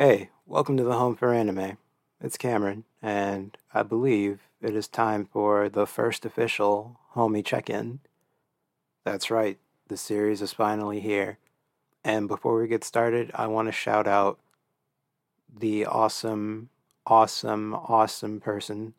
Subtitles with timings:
[0.00, 1.76] Hey, welcome to the Home for Anime.
[2.20, 7.98] It's Cameron, and I believe it is time for the first official homie check in.
[9.04, 9.58] That's right,
[9.88, 11.38] the series is finally here.
[12.04, 14.38] And before we get started, I want to shout out
[15.52, 16.68] the awesome,
[17.04, 18.94] awesome, awesome person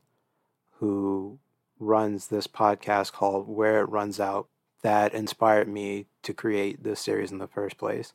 [0.79, 1.39] who
[1.79, 4.49] runs this podcast called Where It Runs Out
[4.81, 8.11] that inspired me to create this series in the first place.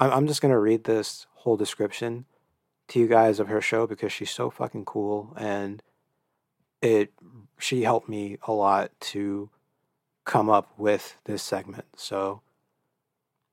[0.00, 2.24] I'm just gonna read this whole description
[2.88, 5.82] to you guys of her show because she's so fucking cool and
[6.80, 7.12] it
[7.58, 9.50] she helped me a lot to
[10.24, 11.86] come up with this segment.
[11.96, 12.42] So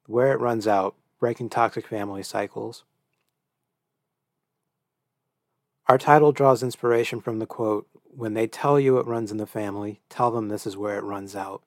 [0.07, 2.84] where it runs out, breaking toxic family cycles.
[5.87, 9.48] Our title draws inspiration from the quote, When they tell you it runs in the
[9.48, 11.63] family, tell them this is where it runs out.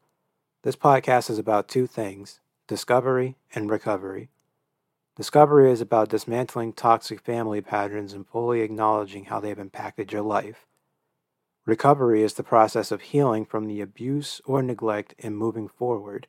[0.63, 4.29] This podcast is about two things discovery and recovery.
[5.19, 10.65] Discovery is about dismantling toxic family patterns and fully acknowledging how they've impacted your life.
[11.67, 16.29] Recovery is the process of healing from the abuse or neglect and moving forward,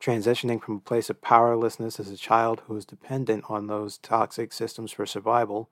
[0.00, 4.52] transitioning from a place of powerlessness as a child who is dependent on those toxic
[4.52, 5.68] systems for survival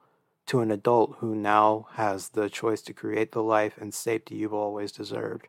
[0.46, 4.52] to an adult who now has the choice to create the life and safety you've
[4.52, 5.46] always deserved.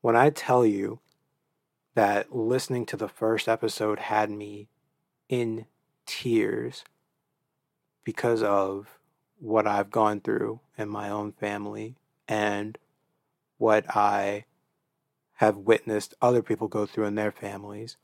[0.00, 0.98] When I tell you
[1.94, 4.66] that listening to the first episode had me
[5.30, 5.64] in
[6.06, 6.84] tears
[8.02, 8.98] because of
[9.38, 11.94] what I've gone through in my own family
[12.28, 12.76] and
[13.56, 14.44] what I
[15.34, 17.96] have witnessed other people go through in their families.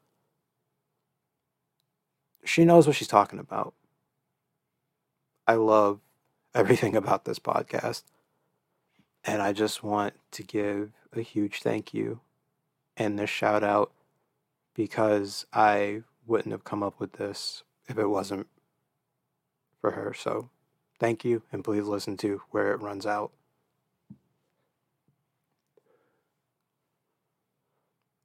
[2.45, 3.75] She knows what she's talking about.
[5.49, 6.01] I love
[6.55, 8.05] everything about this podcast.
[9.25, 12.21] And I just want to give a huge thank you
[12.97, 13.91] and this shout out
[14.75, 18.47] because I wouldn't have come up with this if it wasn't
[19.81, 20.13] for her.
[20.13, 20.51] So
[20.99, 23.33] thank you, and please listen to Where It Runs Out.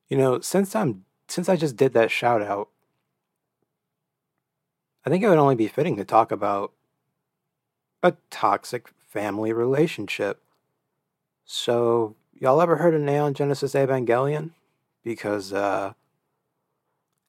[0.08, 2.68] You know, since I'm since I just did that shout out,
[5.06, 6.74] I think it would only be fitting to talk about
[8.04, 10.42] a toxic family relationship.
[11.46, 14.52] So, y'all ever heard of Neon Genesis Evangelion?
[15.04, 15.94] Because uh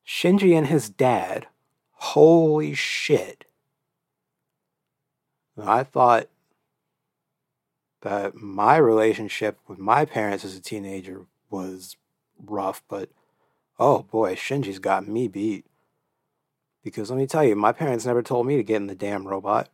[0.07, 1.47] Shinji and his dad,
[1.93, 3.45] holy shit.
[5.57, 6.29] I thought
[8.01, 11.97] that my relationship with my parents as a teenager was
[12.45, 13.11] rough, but
[13.79, 15.65] oh boy, Shinji's got me beat.
[16.83, 19.29] Because let me tell you, my parents never told me to get in the damn
[19.29, 19.69] robot.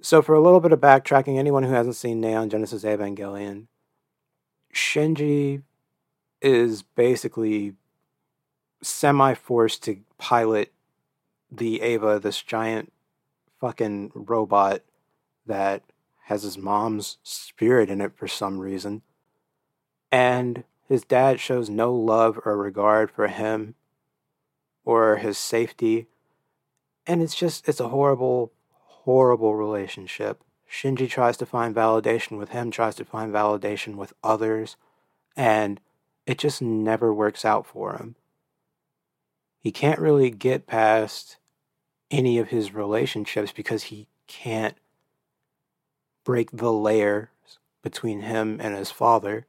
[0.00, 3.66] So, for a little bit of backtracking, anyone who hasn't seen Neon Genesis Evangelion,
[4.74, 5.62] Shinji
[6.40, 7.74] is basically
[8.82, 10.72] semi forced to pilot
[11.50, 12.92] the Eva, this giant
[13.60, 14.82] fucking robot
[15.46, 15.82] that
[16.24, 19.02] has his mom's spirit in it for some reason.
[20.10, 23.74] And his dad shows no love or regard for him
[24.84, 26.06] or his safety.
[27.06, 30.42] And it's just, it's a horrible, horrible relationship.
[30.70, 34.76] Shinji tries to find validation with him, tries to find validation with others,
[35.36, 35.80] and
[36.26, 38.16] it just never works out for him
[39.66, 41.38] he can't really get past
[42.08, 44.76] any of his relationships because he can't
[46.22, 47.26] break the layers
[47.82, 49.44] between him and his father.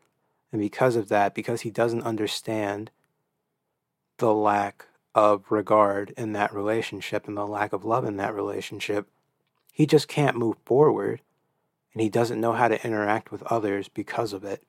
[0.52, 2.90] And because of that, because he doesn't understand
[4.18, 9.06] the lack of regard in that relationship and the lack of love in that relationship,
[9.72, 11.22] he just can't move forward
[11.94, 14.64] and he doesn't know how to interact with others because of it.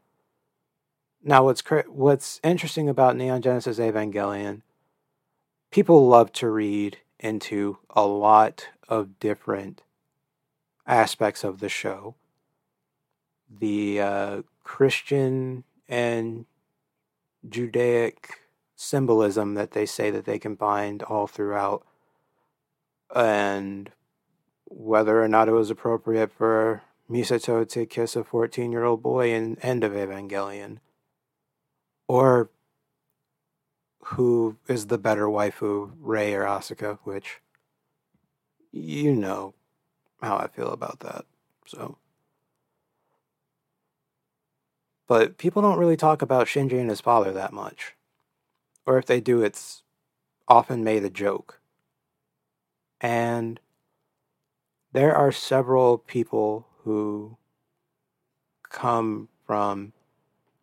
[1.24, 4.60] Now, what's what's interesting about Neon Genesis Evangelion
[5.70, 9.82] people love to read into a lot of different
[10.86, 12.14] aspects of the show.
[13.50, 16.46] The uh, Christian and
[17.48, 18.30] Judaic
[18.76, 21.84] symbolism that they say that they can find all throughout,
[23.14, 23.90] and
[24.66, 29.32] whether or not it was appropriate for Misato to kiss a 14 year old boy
[29.32, 30.78] in End of Evangelion,
[32.06, 32.50] or
[34.10, 37.40] who is the better waifu, Rei or Asuka, which
[38.72, 39.54] you know
[40.22, 41.24] how I feel about that.
[41.66, 41.98] So
[45.08, 47.94] but people don't really talk about Shinji and his father that much.
[48.86, 49.82] Or if they do, it's
[50.46, 51.60] often made a joke.
[53.00, 53.58] And
[54.92, 57.38] there are several people who
[58.68, 59.92] come from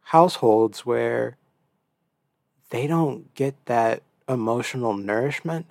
[0.04, 1.38] households where
[2.70, 5.66] they don't get that emotional nourishment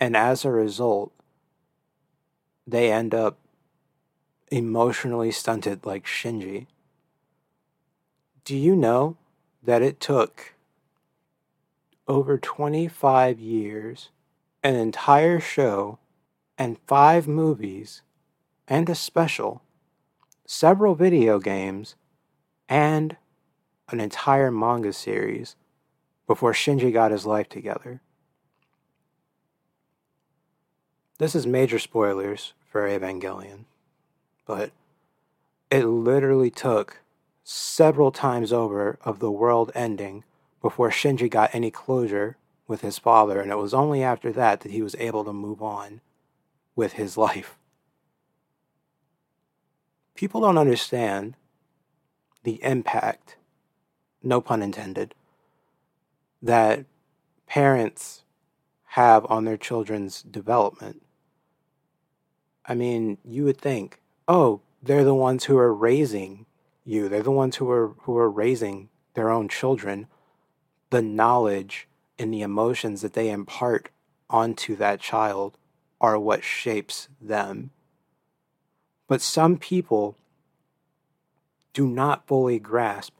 [0.00, 1.12] And as a result,
[2.66, 3.38] they end up
[4.50, 6.66] emotionally stunted like Shinji.
[8.44, 9.16] Do you know
[9.62, 10.54] that it took
[12.06, 14.10] over 25 years,
[14.62, 15.98] an entire show,
[16.58, 18.02] and five movies,
[18.68, 19.62] and a special,
[20.46, 21.96] several video games,
[22.68, 23.16] and
[23.90, 25.56] an entire manga series
[26.26, 28.00] before Shinji got his life together?
[31.18, 33.66] This is major spoilers for Evangelion,
[34.46, 34.72] but
[35.70, 37.00] it literally took
[37.44, 40.24] several times over of the world ending
[40.60, 42.36] before Shinji got any closure
[42.66, 45.62] with his father, and it was only after that that he was able to move
[45.62, 46.00] on
[46.74, 47.58] with his life.
[50.14, 51.36] People don't understand
[52.44, 53.36] the impact,
[54.22, 55.14] no pun intended,
[56.44, 56.84] that
[57.46, 58.22] parents
[58.88, 61.02] have on their children's development.
[62.66, 66.44] I mean, you would think, oh, they're the ones who are raising
[66.84, 67.08] you.
[67.08, 70.06] They're the ones who are who are raising their own children.
[70.90, 71.88] The knowledge
[72.18, 73.88] and the emotions that they impart
[74.28, 75.56] onto that child
[76.00, 77.70] are what shapes them.
[79.08, 80.16] But some people
[81.72, 83.14] do not fully grasp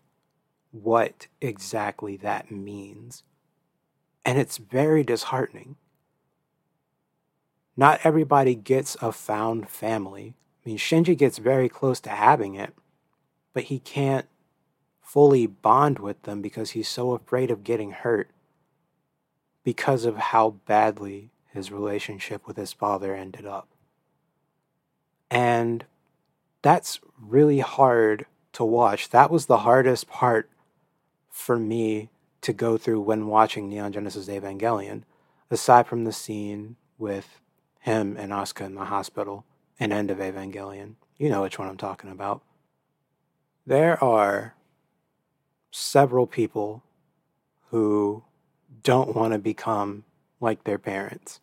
[0.83, 3.23] what exactly that means.
[4.25, 5.77] And it's very disheartening.
[7.77, 10.35] Not everybody gets a found family.
[10.65, 12.75] I mean, Shinji gets very close to having it,
[13.53, 14.27] but he can't
[15.01, 18.31] fully bond with them because he's so afraid of getting hurt
[19.63, 23.69] because of how badly his relationship with his father ended up.
[25.31, 25.85] And
[26.63, 29.11] that's really hard to watch.
[29.11, 30.49] That was the hardest part
[31.35, 32.09] for me
[32.43, 35.03] to go through when watching Neon Genesis Evangelion,
[35.51, 37.41] aside from the scene with
[37.81, 39.45] him and Asuka in the hospital
[39.81, 40.95] and End of Evangelion.
[41.19, 42.43] You know which one I'm talking about.
[43.67, 44.55] There are
[45.73, 46.85] several people
[47.71, 48.23] who
[48.85, 50.05] don't want to become
[50.41, 51.41] like their parents.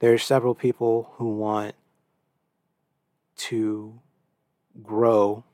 [0.00, 1.76] There are several people who want
[3.36, 4.00] to
[4.82, 5.44] grow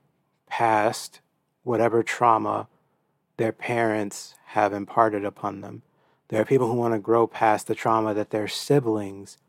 [0.47, 1.21] past
[1.61, 2.67] whatever trauma
[3.41, 5.81] their parents have imparted upon them.
[6.27, 9.39] There are people who want to grow past the trauma that their siblings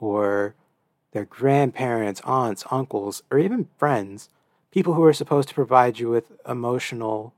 [0.00, 0.54] or
[1.10, 4.30] their grandparents, aunts, uncles, or even friends,
[4.70, 7.34] people who are supposed to provide you with emotional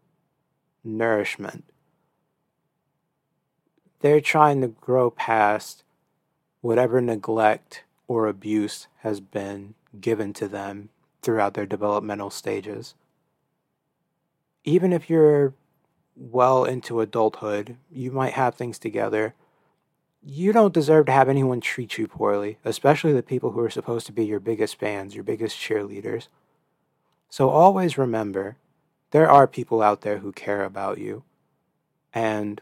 [0.85, 1.65] nourishment.
[3.99, 5.83] They're trying to grow past
[6.61, 10.91] whatever neglect or abuse has been given to them
[11.23, 12.95] throughout their developmental stages.
[14.63, 15.55] Even if you're
[16.17, 19.35] well into adulthood, you might have things together
[20.27, 24.07] you don't deserve to have anyone treat you poorly, especially the people who are supposed
[24.07, 26.29] to be your biggest fans, your biggest cheerleaders.
[27.29, 28.57] So always remember
[29.11, 31.25] there are people out there who care about you.
[32.15, 32.61] And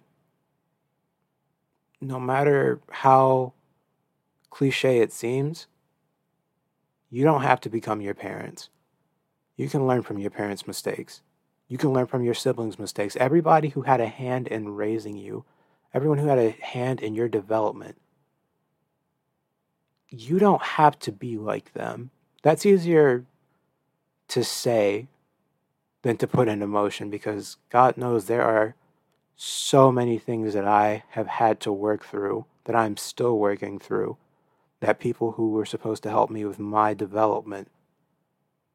[2.01, 3.53] no matter how
[4.51, 5.69] cliche it seems,
[7.11, 8.71] you don't have to become your parents.
[9.57, 11.23] You can learn from your parents' mistakes.
[11.69, 13.17] You can learn from your siblings' mistakes.
[13.17, 15.45] Everybody who had a hand in raising you
[15.95, 18.01] everyone who had a hand in your development,
[20.09, 22.11] you don't have to be like them.
[22.43, 23.25] That's easier
[24.29, 25.09] to say
[26.03, 28.75] than to put into motion because God knows there are
[29.37, 34.17] so many things that I have had to work through that I'm still working through
[34.81, 37.69] that people who were supposed to help me with my development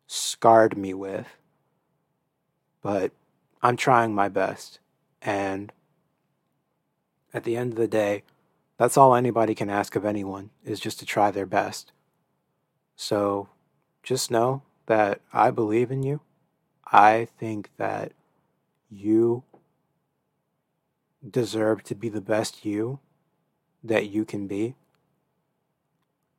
[0.08, 1.28] scarred me with.
[2.82, 3.12] But
[3.62, 4.80] I'm trying my best
[5.22, 5.72] and
[7.34, 8.24] at the end of the day,
[8.78, 11.92] that's all anybody can ask of anyone is just to try their best.
[12.96, 13.50] So
[14.04, 16.22] just know that I believe in you.
[16.92, 18.14] I think that
[18.90, 19.44] you
[21.30, 23.00] deserve to be the best you
[23.84, 24.76] that you can be.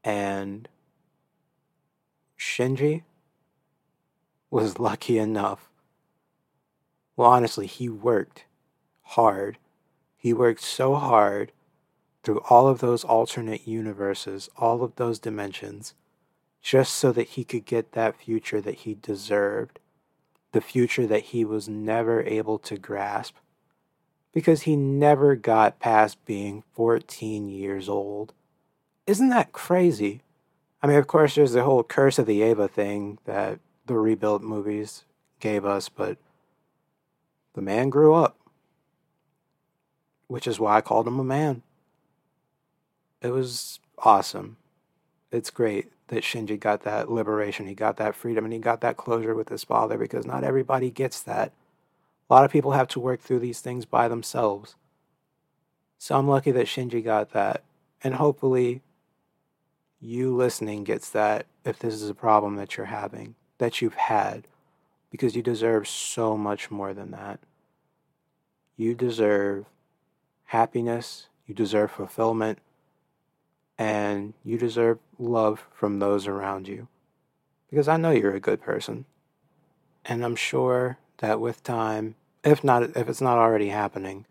[0.03, 0.69] And
[2.39, 3.03] Shinji
[4.51, 5.68] was lucky enough.
[7.19, 8.47] Well, honestly, he worked
[9.03, 9.59] hard
[10.19, 11.53] he worked so hard
[12.25, 15.95] through all of those alternate universes, all of those dimensions,
[16.61, 19.79] just so that he could get that future that he deserved,
[20.51, 23.37] the future that he was never able to grasp,
[24.35, 28.35] because he never got past being 14 years old.
[29.07, 30.23] Isn't that crazy?
[30.83, 34.43] I mean, of course, there's the whole Curse of the Eva thing that the Rebuild
[34.43, 35.05] movies
[35.39, 36.19] gave us, but
[37.59, 38.39] the man grew up
[40.29, 41.63] which is why I called him a man.
[43.21, 44.59] it was awesome.
[45.33, 48.97] It's great that Shinji got that liberation, he got that freedom, and he got that
[48.97, 51.53] closure with his father because not everybody gets that.
[52.31, 54.77] A lot of people have to work through these things by themselves.
[55.99, 57.65] So I'm lucky that Shinji got that.
[58.05, 58.83] And hopefully,
[60.01, 64.47] you listening gets that if this is a problem that you're having, that you've had,
[65.11, 67.41] because you deserve so much more than that.
[68.77, 69.67] You deserve
[70.47, 72.59] happiness, you deserve fulfillment,
[73.77, 76.89] and you deserve love from those around you.
[77.71, 79.05] Because I know you're a good person.
[80.05, 84.27] And I'm sure that with time, if not if it's not already happening,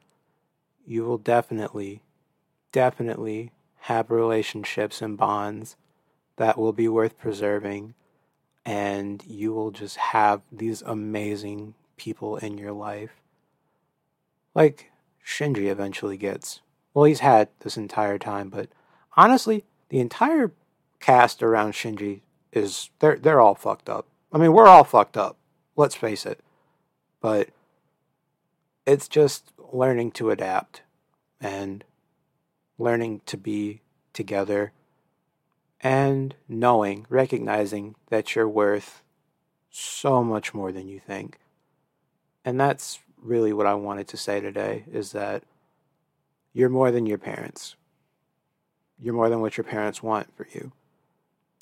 [0.86, 2.02] you will definitely
[2.72, 5.76] definitely have relationships and bonds
[6.38, 7.94] that will be worth preserving
[8.68, 13.22] and you will just have these amazing people in your life
[14.54, 14.92] like
[15.26, 16.60] Shinji eventually gets.
[16.94, 18.68] Well, he's had this entire time, but
[19.16, 20.52] honestly, the entire
[21.00, 22.22] cast around Shinji
[22.52, 24.06] is they're they're all fucked up.
[24.34, 25.38] I mean, we're all fucked up.
[25.78, 26.42] Let's face it.
[27.22, 27.50] But
[28.86, 30.82] it's just learning to adapt
[31.40, 31.86] and
[32.78, 33.82] learning to be
[34.12, 34.74] together
[35.82, 39.02] and knowing, recognizing that you're worth
[39.70, 41.40] so much more than you think.
[42.44, 45.44] And that's really what I wanted to say today is that
[46.54, 47.76] you're more than your parents.
[49.00, 50.72] You're more than what your parents want for you.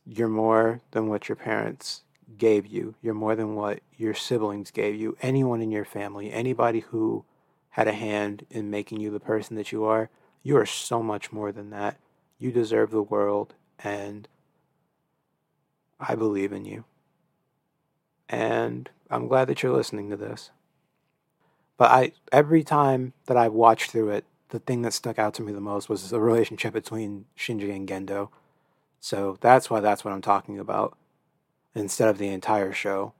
[0.05, 2.03] You're more than what your parents
[2.37, 2.95] gave you.
[3.01, 5.17] You're more than what your siblings gave you.
[5.21, 7.25] Anyone in your family, anybody who
[7.71, 10.09] had a hand in making you the person that you are,
[10.43, 11.97] you are so much more than that.
[12.37, 14.27] You deserve the world, and
[15.99, 16.85] I believe in you.
[18.29, 20.51] And I'm glad that you're listening to this.
[21.77, 25.41] But I every time that I watched through it, the thing that stuck out to
[25.41, 28.29] me the most was the relationship between Shinji and Gendo.
[28.99, 30.97] So that's why that's what I'm talking about
[31.75, 33.13] instead of the entire show.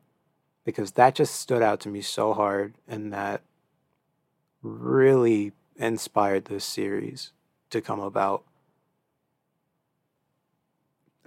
[0.63, 3.41] Because that just stood out to me so hard and that
[4.63, 7.31] really inspired this series
[7.69, 8.43] to come about.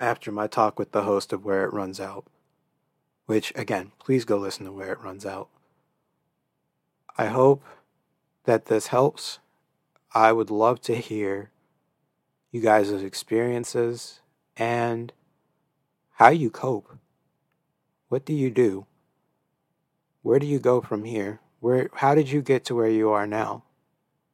[0.00, 2.24] After my talk with the host of Where It Runs Out,
[3.26, 5.48] which again, please go listen to Where It Runs Out.
[7.16, 7.64] I hope
[8.44, 9.40] that this helps.
[10.14, 11.50] I would love to hear
[12.52, 14.20] you guys' experiences
[14.56, 15.12] and
[16.12, 16.96] how you cope.
[18.08, 18.86] What do you do?
[20.22, 21.40] Where do you go from here?
[21.58, 23.64] Where how did you get to where you are now?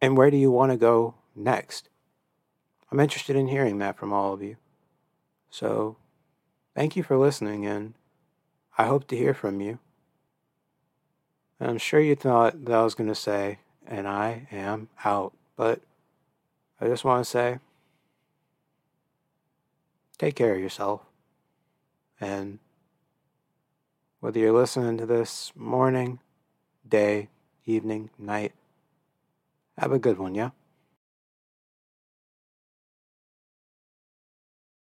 [0.00, 1.88] And where do you want to go next?
[2.92, 4.56] I'm interested in hearing that from all of you.
[5.54, 5.99] So,
[6.75, 7.94] thank you for listening and
[8.76, 9.78] I hope to hear from you.
[11.61, 15.80] I'm sure you thought that I was going to say, and I am out, but
[16.80, 17.61] I just want to say,
[20.18, 21.02] take care of yourself.
[22.20, 22.58] And
[24.18, 26.18] whether you're listening to this morning,
[26.87, 27.28] day,
[27.64, 28.54] evening, night,
[29.78, 30.50] have a good one, yeah?